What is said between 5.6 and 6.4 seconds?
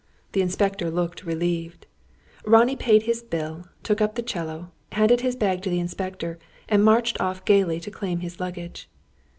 to the inspector,